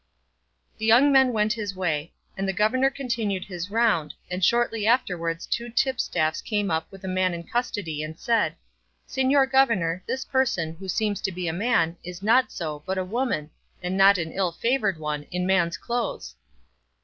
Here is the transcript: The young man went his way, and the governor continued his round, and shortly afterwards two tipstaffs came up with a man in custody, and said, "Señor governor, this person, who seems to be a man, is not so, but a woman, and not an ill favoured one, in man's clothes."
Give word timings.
The 0.79 0.85
young 0.87 1.11
man 1.11 1.31
went 1.31 1.53
his 1.53 1.75
way, 1.75 2.11
and 2.35 2.47
the 2.47 2.53
governor 2.53 2.89
continued 2.89 3.45
his 3.45 3.69
round, 3.69 4.15
and 4.31 4.43
shortly 4.43 4.87
afterwards 4.87 5.45
two 5.45 5.69
tipstaffs 5.69 6.41
came 6.41 6.71
up 6.71 6.91
with 6.91 7.03
a 7.03 7.07
man 7.07 7.35
in 7.35 7.43
custody, 7.43 8.01
and 8.01 8.17
said, 8.17 8.55
"Señor 9.07 9.51
governor, 9.51 10.01
this 10.07 10.25
person, 10.25 10.75
who 10.79 10.87
seems 10.87 11.21
to 11.21 11.31
be 11.31 11.47
a 11.47 11.53
man, 11.53 11.97
is 12.03 12.23
not 12.23 12.51
so, 12.51 12.81
but 12.87 12.97
a 12.97 13.05
woman, 13.05 13.51
and 13.83 13.95
not 13.95 14.17
an 14.17 14.31
ill 14.31 14.51
favoured 14.51 14.97
one, 14.97 15.21
in 15.29 15.45
man's 15.45 15.77
clothes." 15.77 16.33